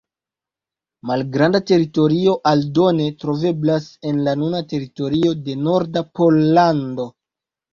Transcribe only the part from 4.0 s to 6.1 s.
en la nuna teritorio de norda